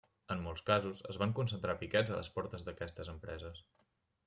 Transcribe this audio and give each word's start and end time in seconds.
En 0.35 0.39
molts 0.45 0.63
casos, 0.69 1.01
es 1.13 1.19
van 1.23 1.35
concentrar 1.41 1.77
piquets 1.83 2.15
a 2.15 2.17
les 2.21 2.33
portes 2.39 2.67
d'aquestes 2.71 3.13
empreses. 3.17 3.63